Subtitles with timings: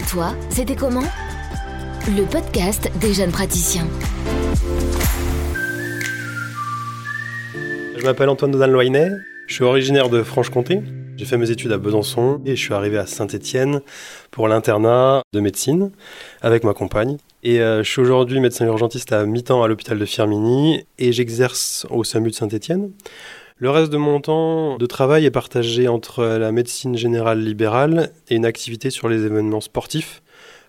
[0.00, 1.04] Et toi, c'était comment?
[2.08, 3.86] Le podcast des jeunes praticiens.
[7.98, 9.10] Je m'appelle Antoine Donald Loinet,
[9.46, 10.80] je suis originaire de Franche-Comté.
[11.18, 13.82] J'ai fait mes études à Besançon et je suis arrivé à Saint-Étienne
[14.30, 15.90] pour l'internat de médecine
[16.40, 17.18] avec ma compagne.
[17.42, 21.86] Et euh, je suis aujourd'hui médecin urgentiste à mi-temps à l'hôpital de Firminy et j'exerce
[21.90, 22.90] au SAMU de Saint-Étienne.
[23.62, 28.36] Le reste de mon temps de travail est partagé entre la médecine générale libérale et
[28.36, 30.22] une activité sur les événements sportifs,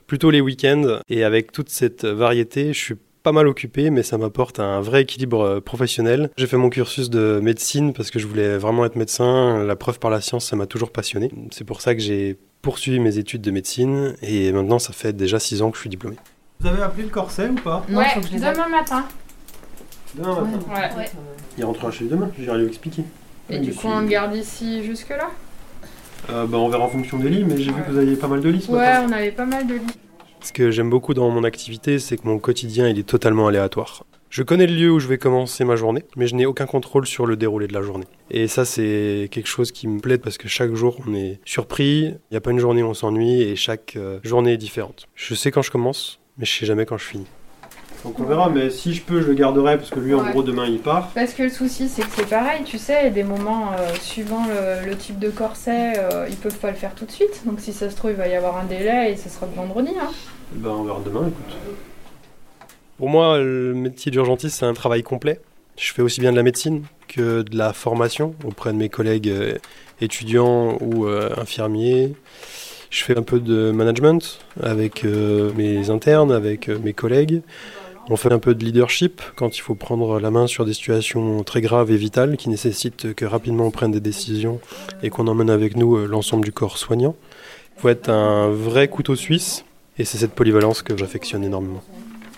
[0.07, 0.99] plutôt les week-ends.
[1.07, 5.03] Et avec toute cette variété, je suis pas mal occupé, mais ça m'apporte un vrai
[5.03, 6.31] équilibre euh, professionnel.
[6.35, 9.63] J'ai fait mon cursus de médecine parce que je voulais vraiment être médecin.
[9.63, 11.31] La preuve par la science, ça m'a toujours passionné.
[11.51, 15.39] C'est pour ça que j'ai poursuivi mes études de médecine et maintenant ça fait déjà
[15.39, 16.17] six ans que je suis diplômé.
[16.59, 17.85] Vous avez appelé le corset ou pas?
[17.89, 19.05] Ouais, demain matin.
[20.15, 20.57] Demain matin
[20.97, 21.09] Ouais.
[21.57, 23.03] Il rentrera chez lui demain, j'irai lui expliquer.
[23.49, 25.29] Et du coup, on le garde ici jusque-là
[26.29, 28.27] Euh, bah, on verra en fonction des lits, mais j'ai vu que vous aviez pas
[28.27, 29.07] mal de lits ce Ouais, matin.
[29.09, 29.81] on avait pas mal de lits.
[30.43, 34.05] Ce que j'aime beaucoup dans mon activité, c'est que mon quotidien il est totalement aléatoire.
[34.29, 37.05] Je connais le lieu où je vais commencer ma journée, mais je n'ai aucun contrôle
[37.05, 38.05] sur le déroulé de la journée.
[38.29, 42.05] Et ça, c'est quelque chose qui me plaît parce que chaque jour, on est surpris.
[42.05, 45.05] Il n'y a pas une journée où on s'ennuie et chaque euh, journée est différente.
[45.15, 47.27] Je sais quand je commence, mais je sais jamais quand je finis.
[48.03, 50.41] Donc on verra, mais si je peux, je le garderai parce que lui, en gros,
[50.41, 51.09] demain, il part.
[51.13, 53.73] Parce que le souci, c'est que c'est pareil, tu sais, il y a des moments,
[53.73, 57.11] euh, suivant le, le type de corset, euh, ils peuvent pas le faire tout de
[57.11, 57.43] suite.
[57.45, 59.53] Donc si ça se trouve, il va y avoir un délai et ce sera le
[59.55, 59.91] vendredi.
[60.01, 60.09] Hein.
[60.53, 61.55] Ben, on verra demain, écoute.
[62.97, 65.39] Pour moi, le métier d'urgentiste, c'est un travail complet.
[65.77, 69.29] Je fais aussi bien de la médecine que de la formation auprès de mes collègues
[69.29, 69.57] euh,
[70.01, 72.13] étudiants ou euh, infirmiers.
[72.89, 77.41] Je fais un peu de management avec euh, mes internes, avec euh, mes collègues.
[78.13, 81.45] On fait un peu de leadership quand il faut prendre la main sur des situations
[81.45, 84.59] très graves et vitales qui nécessitent que rapidement on prenne des décisions
[85.01, 87.15] et qu'on emmène avec nous euh, l'ensemble du corps soignant.
[87.77, 89.63] Il faut être un vrai couteau suisse
[89.97, 91.81] et c'est cette polyvalence que j'affectionne énormément.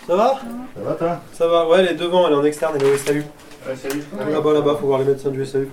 [0.06, 0.40] Ça va?
[0.76, 1.20] Ça va toi?
[1.32, 3.14] Ça va, ouais, elle est devant, elle est en externe, elle est au SAU.
[3.14, 4.04] Ouais, salut.
[4.30, 5.66] Là-bas, là-bas, faut voir les médecins du SAU.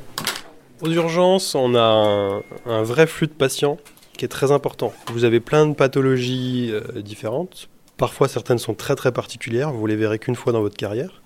[0.82, 3.78] Aux urgences, on a un, un vrai flux de patients
[4.18, 4.94] qui est très important.
[5.14, 7.70] Vous avez plein de pathologies euh, différentes.
[8.02, 11.22] Parfois, certaines sont très très particulières, vous les verrez qu'une fois dans votre carrière.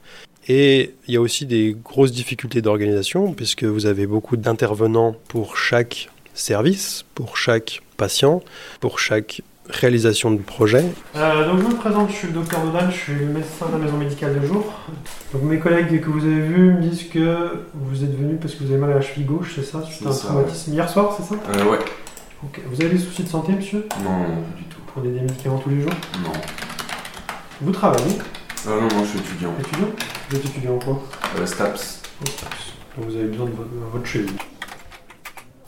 [0.50, 5.56] Et il y a aussi des grosses difficultés d'organisation, puisque vous avez beaucoup d'intervenants pour
[5.56, 8.44] chaque service, pour chaque patient,
[8.82, 10.84] pour chaque réalisation de projet.
[11.16, 13.78] Euh, donc je me présente, je suis le docteur Dodal, je suis médecin de la
[13.78, 14.66] maison médicale de jour.
[15.32, 18.66] Donc mes collègues que vous avez vus me disent que vous êtes venu parce que
[18.66, 19.82] vous avez mal à la cheville gauche, c'est ça?
[19.82, 21.36] Suite à un ça, traumatisme hier soir, c'est ça?
[21.56, 21.80] Euh, ouais.
[22.44, 22.62] Ok.
[22.70, 23.88] Vous avez des soucis de santé, monsieur?
[24.04, 24.78] Non, non, pas du tout.
[24.86, 25.94] Vous prenez des médicaments tous les jours?
[26.22, 26.34] Non.
[27.62, 28.16] Vous travaillez
[28.68, 29.54] Euh, non, non, je suis étudiant.
[29.60, 29.88] Étudiant
[30.30, 31.02] Vous êtes étudiant en quoi
[31.38, 32.02] Euh, STAPS.
[32.98, 34.36] Donc vous avez besoin de votre, votre cheville.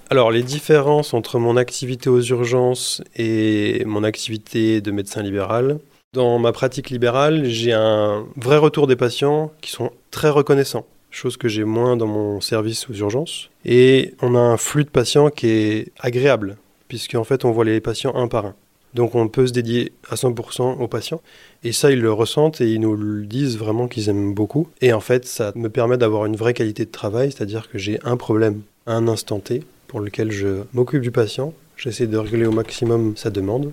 [0.09, 5.79] Alors, les différences entre mon activité aux urgences et mon activité de médecin libéral.
[6.13, 11.35] Dans ma pratique libérale, j'ai un vrai retour des patients qui sont très reconnaissants, chose
[11.35, 13.49] que j'ai moins dans mon service aux urgences.
[13.65, 17.81] Et on a un flux de patients qui est agréable, puisqu'en fait, on voit les
[17.81, 18.55] patients un par un.
[18.93, 21.21] Donc, on peut se dédier à 100% aux patients.
[21.63, 24.67] Et ça, ils le ressentent et ils nous le disent vraiment qu'ils aiment beaucoup.
[24.81, 27.99] Et en fait, ça me permet d'avoir une vraie qualité de travail, c'est-à-dire que j'ai
[28.03, 32.45] un problème à un instant T pour lequel je m'occupe du patient, j'essaie de régler
[32.45, 33.71] au maximum sa demande,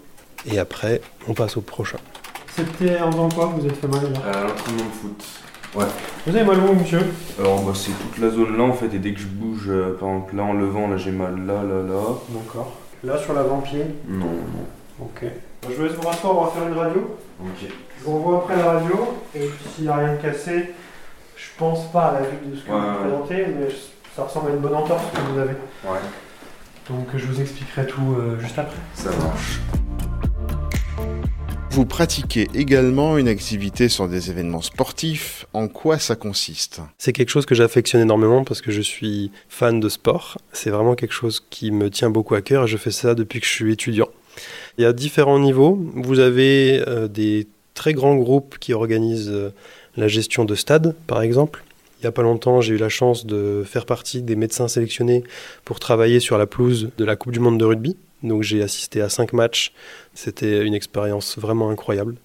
[0.50, 1.98] et après, on passe au prochain.
[2.54, 5.24] C'était en faisant quoi vous êtes fait mal hier Euh, l'entraînement de foot.
[5.74, 5.84] Ouais.
[6.26, 7.00] Vous avez mal où, monsieur?
[7.38, 9.96] Alors, bah, c'est toute la zone là en fait, et dès que je bouge, euh,
[9.98, 12.02] par exemple là en levant, là j'ai mal là, là, là.
[12.28, 12.76] D'accord.
[13.02, 13.84] Là, sur l'avant-pied?
[14.08, 14.66] Non, non.
[15.00, 15.24] Ok.
[15.68, 17.16] Je vous laisse vous rasseoir, on va faire une radio.
[17.40, 17.68] Ok.
[17.98, 20.70] Je vous revois après la radio, et puis s'il n'y a rien de cassé,
[21.36, 22.98] je pense pas à la vue de ce que Ouais, vous ouais.
[23.00, 23.68] présentez, mais
[24.14, 25.52] ça ressemble à une bonne entorse que vous avez.
[25.84, 25.98] Ouais.
[26.88, 28.76] Donc je vous expliquerai tout euh, juste après.
[28.94, 29.60] Ça marche.
[31.70, 35.44] Vous pratiquez également une activité sur des événements sportifs.
[35.54, 36.80] En quoi ça consiste?
[36.98, 40.38] C'est quelque chose que j'affectionne énormément parce que je suis fan de sport.
[40.52, 43.40] C'est vraiment quelque chose qui me tient beaucoup à cœur et je fais ça depuis
[43.40, 44.06] que je suis étudiant.
[44.78, 45.78] Il y a différents niveaux.
[45.94, 49.50] Vous avez euh, des très grands groupes qui organisent euh,
[49.96, 51.64] la gestion de stades, par exemple.
[52.00, 55.24] Il n'y a pas longtemps, j'ai eu la chance de faire partie des médecins sélectionnés
[55.64, 57.96] pour travailler sur la pelouse de la Coupe du Monde de rugby.
[58.22, 59.72] Donc j'ai assisté à cinq matchs.
[60.14, 62.16] C'était une expérience vraiment incroyable.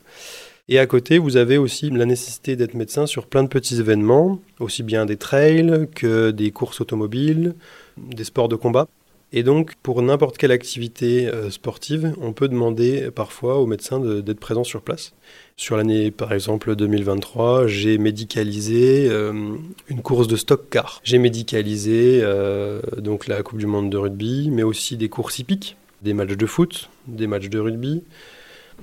[0.68, 4.40] Et à côté, vous avez aussi la nécessité d'être médecin sur plein de petits événements,
[4.60, 7.56] aussi bien des trails que des courses automobiles,
[7.98, 8.88] des sports de combat.
[9.32, 14.22] Et donc, pour n'importe quelle activité euh, sportive, on peut demander parfois aux médecins de-
[14.22, 15.14] d'être présents sur place.
[15.56, 19.56] Sur l'année, par exemple, 2023, j'ai médicalisé euh,
[19.88, 21.00] une course de stock car.
[21.04, 25.76] J'ai médicalisé euh, donc la Coupe du Monde de rugby, mais aussi des courses hippiques.
[26.02, 28.02] des matchs de foot, des matchs de rugby.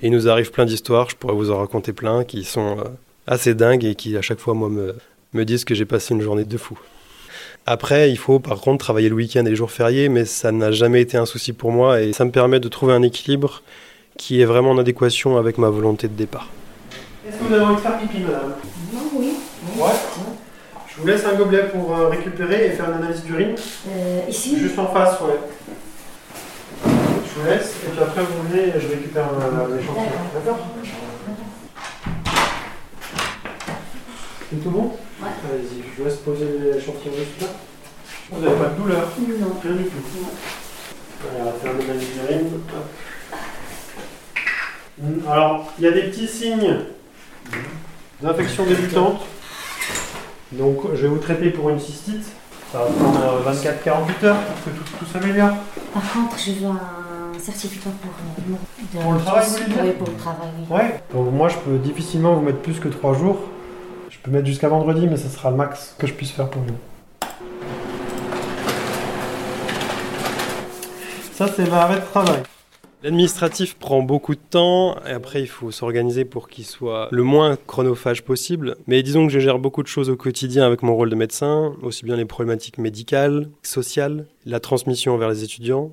[0.01, 2.77] Et il nous arrive plein d'histoires, je pourrais vous en raconter plein, qui sont
[3.25, 6.45] assez dingues et qui à chaque fois moi me disent que j'ai passé une journée
[6.45, 6.79] de fou.
[7.69, 10.71] Après, il faut par contre travailler le week-end et les jours fériés, mais ça n'a
[10.71, 13.61] jamais été un souci pour moi et ça me permet de trouver un équilibre
[14.15, 16.47] qui est vraiment en adéquation avec ma volonté de départ.
[17.27, 18.53] Est-ce que vous avez envie de faire pipi, madame?
[18.93, 19.33] Non, oui.
[19.77, 19.91] Ouais.
[20.87, 23.55] Je vous laisse un gobelet pour euh, récupérer et faire une analyse d'urine.
[23.89, 25.37] Euh, ici Juste en face, ouais.
[26.85, 30.05] Je vous laisse, et puis après vous venez et je récupère euh, l'échantillon.
[30.33, 30.59] D'accord
[34.49, 34.91] C'est tout bon?
[35.21, 35.27] Ouais.
[35.51, 37.47] Allez-y, je vous laisse poser l'échantillon juste là.
[38.31, 39.07] Vous n'avez pas de douleur?
[39.19, 39.47] Non.
[39.63, 40.27] Rien du tout.
[41.29, 42.47] Allez, on va faire d'urine.
[42.75, 42.85] Hop.
[44.99, 46.75] Hmm, Alors, il y a des petits signes
[48.21, 49.21] d'infection débutante.
[50.53, 52.23] Donc, je vais vous traiter pour une cystite.
[52.71, 55.51] Ça va prendre euh, 24-48 heures pour que tout, tout s'améliore.
[55.93, 59.65] Par contre, je veux un certificat pour, euh, mon- de- Pour le travail, vous voulez
[59.73, 59.83] dire?
[59.83, 60.75] Oui, pour le travail, oui.
[60.75, 61.03] Ouais.
[61.13, 63.37] Donc, moi, je peux difficilement vous mettre plus que 3 jours.
[64.27, 66.61] Je peux mettre jusqu'à vendredi, mais ça sera le max que je puisse faire pour
[66.61, 66.75] vous.
[71.31, 72.43] Ça, c'est l'arrêt de travail.
[73.03, 77.57] L'administratif prend beaucoup de temps et après il faut s'organiser pour qu'il soit le moins
[77.67, 78.75] chronophage possible.
[78.85, 81.73] Mais disons que je gère beaucoup de choses au quotidien avec mon rôle de médecin,
[81.81, 85.91] aussi bien les problématiques médicales, sociales, la transmission vers les étudiants.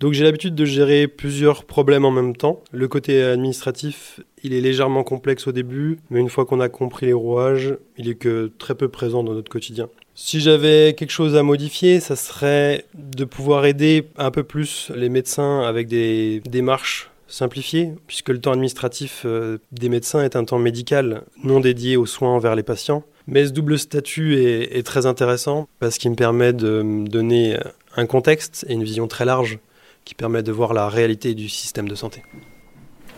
[0.00, 2.62] Donc j'ai l'habitude de gérer plusieurs problèmes en même temps.
[2.70, 7.06] Le côté administratif, il est légèrement complexe au début, mais une fois qu'on a compris
[7.06, 9.88] les rouages, il est que très peu présent dans notre quotidien.
[10.14, 15.08] Si j'avais quelque chose à modifier, ça serait de pouvoir aider un peu plus les
[15.08, 20.58] médecins avec des démarches simplifiées, puisque le temps administratif euh, des médecins est un temps
[20.58, 23.02] médical non dédié aux soins envers les patients.
[23.26, 27.58] Mais ce double statut est, très intéressant parce qu'il me permet de donner
[27.96, 29.58] un contexte et une vision très large
[30.06, 32.22] qui permet de voir la réalité du système de santé.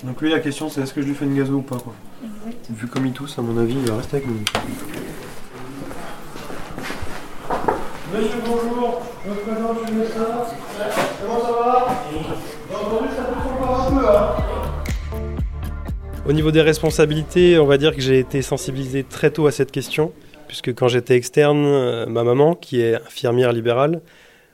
[0.03, 1.93] Donc lui, la question, c'est est-ce que je lui fais une gazo ou pas quoi.
[2.71, 4.41] Vu comme il tousse, à mon avis, il va rester avec nous.
[8.15, 9.03] Monsieur, bonjour.
[9.23, 10.27] Je me présente, je suis médecin.
[11.21, 11.87] Comment ça va
[12.81, 14.31] entendu ça peut encore un peu, hein
[16.27, 19.73] Au niveau des responsabilités, on va dire que j'ai été sensibilisé très tôt à cette
[19.73, 20.13] question,
[20.47, 24.01] puisque quand j'étais externe, euh, ma maman, qui est infirmière libérale,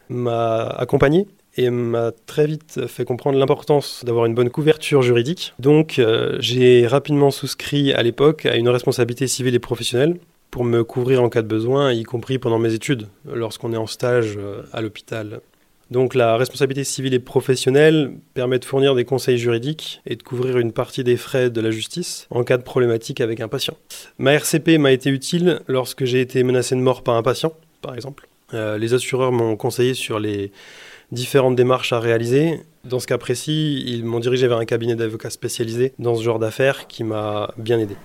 [0.08, 5.54] m'a accompagné et m'a très vite fait comprendre l'importance d'avoir une bonne couverture juridique.
[5.58, 10.18] Donc euh, j'ai rapidement souscrit à l'époque à une responsabilité civile et professionnelle
[10.50, 13.88] pour me couvrir en cas de besoin, y compris pendant mes études, lorsqu'on est en
[13.88, 15.40] stage euh, à l'hôpital.
[15.90, 20.58] Donc la responsabilité civile et professionnelle permet de fournir des conseils juridiques et de couvrir
[20.58, 23.76] une partie des frais de la justice en cas de problématique avec un patient.
[24.18, 27.52] Ma RCP m'a été utile lorsque j'ai été menacé de mort par un patient,
[27.82, 28.28] par exemple.
[28.54, 30.52] Euh, les assureurs m'ont conseillé sur les
[31.12, 32.60] différentes démarches à réaliser.
[32.84, 36.38] Dans ce cas précis, ils m'ont dirigé vers un cabinet d'avocats spécialisé dans ce genre
[36.38, 37.96] d'affaires qui m'a bien aidé.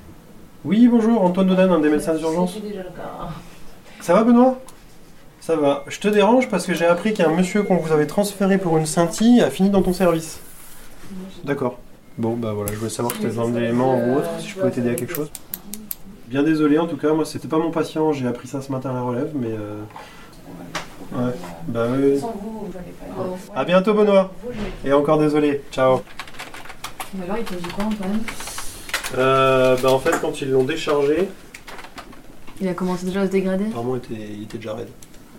[0.66, 2.58] Oui, bonjour, Antoine Dodan, un des médecins d'urgence.
[4.02, 4.60] Ça va, Benoît?
[5.42, 5.84] Ça va.
[5.88, 8.86] Je te dérange parce que j'ai appris qu'un monsieur qu'on vous avait transféré pour une
[8.86, 10.40] scintille a fini dans ton service.
[11.44, 11.80] D'accord.
[12.18, 14.56] Bon, bah voilà, je voulais savoir si tu avais besoin d'éléments ou autre, si je
[14.56, 15.32] pouvais t'aider à quelque chose.
[16.28, 18.92] Bien désolé, en tout cas, moi c'était pas mon patient, j'ai appris ça ce matin
[18.92, 19.52] à la relève, mais.
[19.52, 19.82] Euh...
[21.12, 21.32] Ouais,
[21.68, 22.20] bah oui.
[23.56, 24.32] À bientôt, Benoît.
[24.86, 25.62] Et encore désolé.
[25.72, 26.02] Ciao.
[27.16, 28.20] Mais alors, il te dit quoi, Antoine?
[29.18, 31.28] Euh, bah en fait, quand ils l'ont déchargé,
[32.62, 33.66] Il a commencé déjà à se dégrader?
[33.68, 34.90] apparemment il était, il était déjà raide.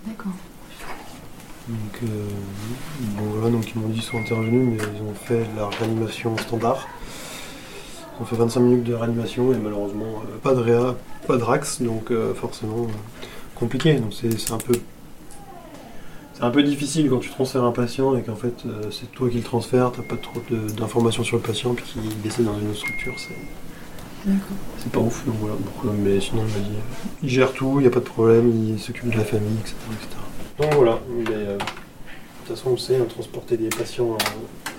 [0.06, 0.32] D'accord.
[1.68, 2.06] Donc, euh,
[3.16, 6.36] bon, voilà, donc ils m'ont dit qu'ils sont intervenus, mais ils ont fait la réanimation
[6.38, 6.88] standard.
[8.18, 10.96] Ils ont fait 25 minutes de réanimation et malheureusement euh, pas de réa,
[11.28, 13.94] pas de rax, donc euh, forcément euh, compliqué.
[13.94, 14.72] Donc c'est c'est un peu.
[16.40, 19.28] C'est un peu difficile quand tu transfères un patient et qu'en fait euh, c'est toi
[19.28, 22.70] qui le transfères, t'as pas trop d'informations sur le patient, puis qu'il décède dans une
[22.70, 23.36] autre structure, c'est.
[24.24, 24.56] D'accord.
[24.78, 25.54] C'est pas ouf, donc voilà.
[25.98, 26.76] Mais sinon, il m'a dit,
[27.22, 29.74] il gère tout, il n'y a pas de problème, il s'occupe de la famille, etc.
[29.92, 30.08] etc.
[30.60, 31.62] Donc voilà, mais euh, de
[32.46, 34.70] toute façon, on le sait, hein, transporter des patients, euh,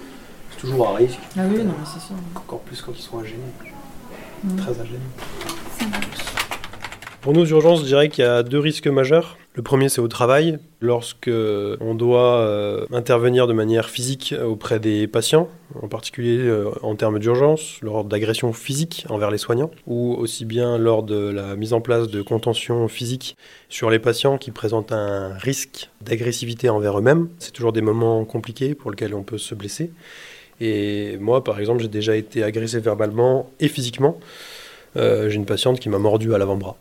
[0.50, 2.16] c'est toujours un risque, Ah oui, non, mais c'est sûr.
[2.36, 3.36] encore plus quand ils sont âgés,
[4.58, 4.98] très âgés.
[7.22, 9.38] Pour nos urgences, je dirais qu'il y a deux risques majeurs.
[9.54, 15.08] Le premier, c'est au travail, lorsque on doit euh, intervenir de manière physique auprès des
[15.08, 15.50] patients,
[15.82, 20.78] en particulier euh, en termes d'urgence, lors d'agressions physiques envers les soignants, ou aussi bien
[20.78, 23.36] lors de la mise en place de contention physique
[23.68, 27.28] sur les patients qui présentent un risque d'agressivité envers eux-mêmes.
[27.40, 29.92] C'est toujours des moments compliqués pour lesquels on peut se blesser.
[30.62, 34.18] Et moi, par exemple, j'ai déjà été agressé verbalement et physiquement.
[34.96, 36.78] Euh, j'ai une patiente qui m'a mordu à l'avant-bras.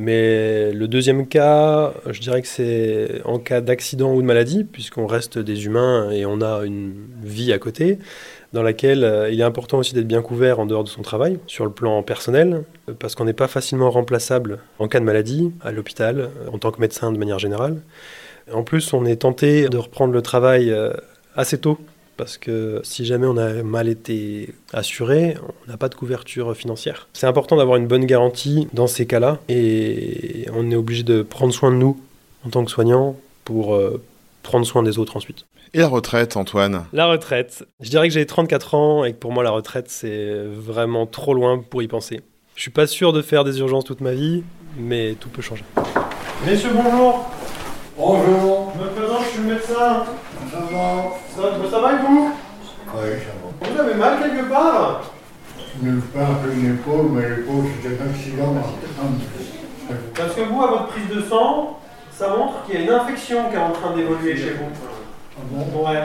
[0.00, 5.06] Mais le deuxième cas, je dirais que c'est en cas d'accident ou de maladie, puisqu'on
[5.06, 7.98] reste des humains et on a une vie à côté,
[8.52, 11.40] dans laquelle euh, il est important aussi d'être bien couvert en dehors de son travail,
[11.48, 12.62] sur le plan personnel,
[13.00, 16.70] parce qu'on n'est pas facilement remplaçable en cas de maladie, à l'hôpital, euh, en tant
[16.70, 17.82] que médecin de manière générale.
[18.52, 20.92] En plus, on est tenté de reprendre le travail euh,
[21.34, 21.76] assez tôt,
[22.18, 27.08] parce que si jamais on a mal été assuré, on n'a pas de couverture financière.
[27.14, 31.54] C'est important d'avoir une bonne garantie dans ces cas-là, et on est obligé de prendre
[31.54, 31.98] soin de nous
[32.44, 34.02] en tant que soignant pour euh,
[34.42, 35.46] prendre soin des autres ensuite.
[35.72, 36.84] Et la retraite, Antoine?
[36.92, 37.64] La retraite.
[37.80, 41.34] Je dirais que j'ai 34 ans et que pour moi la retraite c'est vraiment trop
[41.34, 42.20] loin pour y penser.
[42.56, 44.42] Je suis pas sûr de faire des urgences toute ma vie,
[44.76, 45.64] mais tout peut changer.
[46.44, 47.37] Messieurs, bonjour.
[48.00, 50.04] Bonjour, Je me présente, je suis le médecin.
[50.52, 51.02] ça va
[51.34, 52.30] Ça, ça va et vous?
[52.94, 53.72] Oui, ça va.
[53.72, 55.02] Vous avez mal quelque part?
[55.82, 58.54] Je me fais un peu une épaule, mais l'épaule c'était un accident.
[60.14, 61.80] Parce que vous, à votre prise de sang,
[62.16, 64.70] ça montre qu'il y a une infection qui est en train d'évoluer chez vous.
[65.36, 65.84] Ah bon?
[65.88, 66.02] Ouais.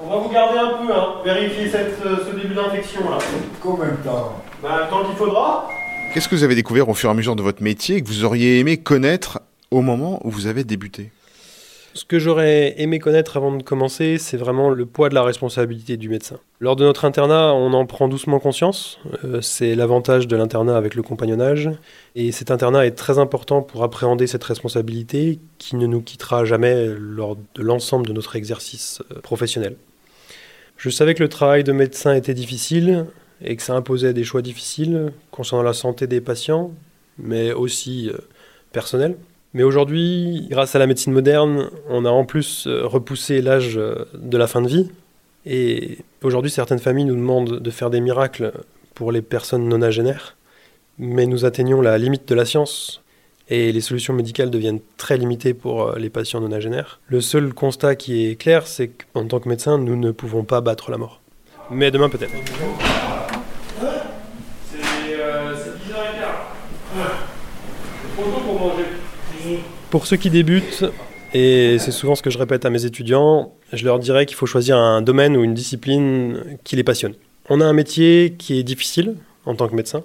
[0.00, 1.06] On va vous garder un peu, hein.
[1.24, 3.18] Vérifier cette, euh, ce début d'infection là.
[3.60, 4.32] Combien de temps?
[4.62, 5.68] Bah, temps qu'il faudra.
[6.14, 8.06] Qu'est-ce que vous avez découvert au fur et à mesure de votre métier et que
[8.06, 9.40] vous auriez aimé connaître
[9.72, 11.10] au moment où vous avez débuté?
[11.96, 15.96] Ce que j'aurais aimé connaître avant de commencer, c'est vraiment le poids de la responsabilité
[15.96, 16.38] du médecin.
[16.60, 18.98] Lors de notre internat, on en prend doucement conscience.
[19.24, 21.70] Euh, c'est l'avantage de l'internat avec le compagnonnage.
[22.14, 26.86] Et cet internat est très important pour appréhender cette responsabilité qui ne nous quittera jamais
[26.98, 29.76] lors de l'ensemble de notre exercice euh, professionnel.
[30.76, 33.06] Je savais que le travail de médecin était difficile
[33.42, 36.72] et que ça imposait des choix difficiles concernant la santé des patients,
[37.16, 38.18] mais aussi euh,
[38.70, 39.16] personnels.
[39.56, 44.04] Mais aujourd'hui, grâce à la médecine moderne, on a en plus euh, repoussé l'âge euh,
[44.12, 44.90] de la fin de vie.
[45.46, 48.52] Et aujourd'hui, certaines familles nous demandent de faire des miracles
[48.94, 50.36] pour les personnes nonagénaires.
[50.98, 53.02] Mais nous atteignons la limite de la science
[53.48, 57.00] et les solutions médicales deviennent très limitées pour euh, les patients nonagénaires.
[57.06, 60.60] Le seul constat qui est clair, c'est qu'en tant que médecin, nous ne pouvons pas
[60.60, 61.22] battre la mort.
[61.70, 62.32] Mais demain peut-être.
[64.70, 65.56] C'est 10h15.
[68.02, 68.84] C'est trop tôt pour manger.
[69.90, 70.84] Pour ceux qui débutent,
[71.32, 74.46] et c'est souvent ce que je répète à mes étudiants, je leur dirais qu'il faut
[74.46, 77.14] choisir un domaine ou une discipline qui les passionne.
[77.48, 79.14] On a un métier qui est difficile
[79.44, 80.02] en tant que médecin.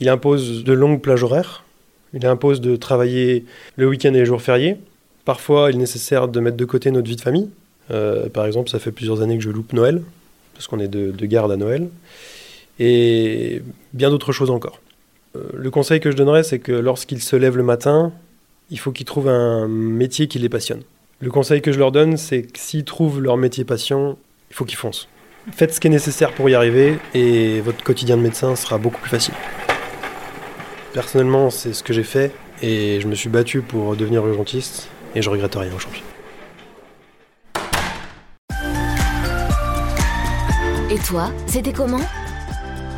[0.00, 1.64] Il impose de longues plages horaires.
[2.12, 3.44] Il impose de travailler
[3.76, 4.76] le week-end et les jours fériés.
[5.24, 7.48] Parfois, il est nécessaire de mettre de côté notre vie de famille.
[7.90, 10.02] Euh, par exemple, ça fait plusieurs années que je loupe Noël,
[10.54, 11.88] parce qu'on est de, de garde à Noël.
[12.78, 14.80] Et bien d'autres choses encore.
[15.36, 18.12] Euh, le conseil que je donnerais, c'est que lorsqu'ils se lèvent le matin,
[18.72, 20.82] il faut qu'ils trouvent un métier qui les passionne.
[21.20, 24.16] Le conseil que je leur donne, c'est que s'ils trouvent leur métier passion,
[24.50, 25.08] il faut qu'ils foncent.
[25.52, 29.00] Faites ce qui est nécessaire pour y arriver et votre quotidien de médecin sera beaucoup
[29.00, 29.34] plus facile.
[30.94, 35.20] Personnellement, c'est ce que j'ai fait et je me suis battu pour devenir urgentiste et
[35.20, 36.02] je regrette rien aujourd'hui.
[40.90, 42.00] Et toi, c'était comment?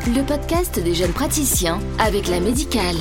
[0.07, 2.97] Le podcast des jeunes praticiens avec la médicale.